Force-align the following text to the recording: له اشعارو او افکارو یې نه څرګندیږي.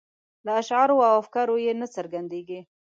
له 0.45 0.51
اشعارو 0.61 0.97
او 1.07 1.13
افکارو 1.21 1.55
یې 1.65 1.73
نه 1.81 1.87
څرګندیږي. 1.95 2.59